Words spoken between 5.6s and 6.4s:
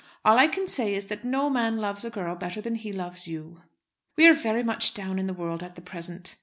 at the present.